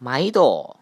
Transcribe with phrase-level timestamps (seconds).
[0.00, 0.76] 毎度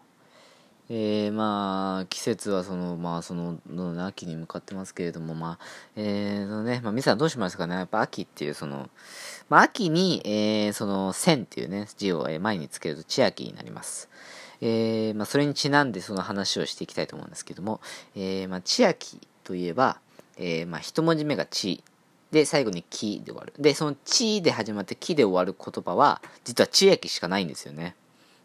[0.91, 7.75] えー、まあ、季節はその、まあ、その、の秋に向かってますけれども、まあ、えー、のね、まあ、皆さんどうしますかね？
[7.75, 8.89] やっぱ秋っていう、その、
[9.49, 14.09] まあ、秋に、えー、その、千っていうね、字を前につけると千秋になります。
[14.61, 17.81] えー、まあ、それにちなんでその話をしていきたいと思うんですけども、
[18.15, 19.99] えー、まあ、千秋といえば、
[20.37, 21.83] えー、まあ、一文字目が千、
[22.31, 23.53] で、最後に木で終わる。
[23.59, 27.95] で、その地で始まって木で終わる言葉は、実は千秋しかないんですよね。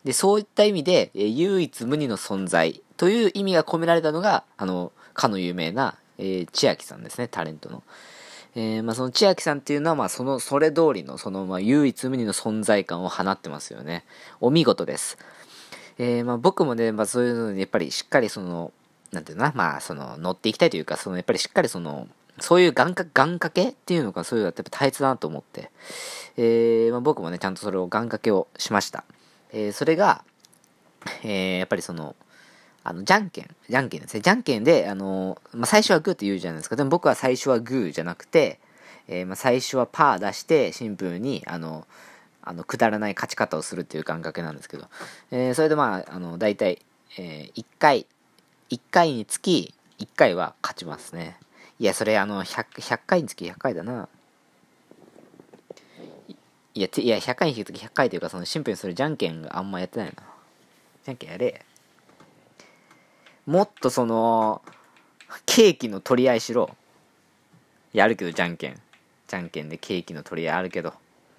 [0.05, 7.83] で、そういった意味で、え、唯一無二の存在という意味が込められたのが、あの、かの有名な、えー、千秋さんですね、タレントの。
[8.57, 14.05] えー、まあ、その千秋さんっていうのは、まあ、その、それ通りの、その、まあ、唯一無二の存在感を放ってますよね。
[14.41, 15.19] お見事です。
[15.99, 18.73] えー、まあ、僕もね、まあ、そういうのに、やっぱりしっかりその、
[19.11, 22.09] なんていうのまあ、その、乗っていきたいというか、その、やっぱりしっかりその、
[22.41, 25.71] そういう願掛願掛けっていうのが、そういうのはやっぱ大切だなと思って、
[26.37, 29.05] えー、まあ、僕もね、ちゃんとそれを願掛けをしました。
[29.55, 30.25] えー、それが、
[31.23, 32.17] えー、やっぱりその、
[32.83, 34.21] あの、じゃんけん、じゃんけんですね。
[34.21, 36.77] じゃんけんで、あの、まあ、最初はグーって言うじゃないですか。
[36.77, 38.59] でも僕は最初はグーじゃなくて、
[39.07, 41.87] えー、まあ、最初はパー出して、シンプルに、あの、
[42.43, 44.89] あの、くだらない勝ち方をするっていう感覚なんですけど、
[45.31, 46.83] えー、それでまあ、あの、大体、
[47.17, 48.07] えー、1回、
[48.71, 51.39] 1回につき、1回は勝ちますね。
[51.79, 54.09] いや、それ、あの、100、100回につき100回だな。
[56.75, 60.15] いや、いや100回につき100回というか、そのシンプルにそれじゃんけんがあんまやってないな。
[61.05, 61.65] じゃんけんやれ。
[63.47, 64.61] もっとその、
[65.47, 66.75] ケーキの取り合いしろ。
[67.93, 68.81] やるけど、じゃんけん。
[69.29, 70.95] じゃんけんでケーキの取り合いあるけど。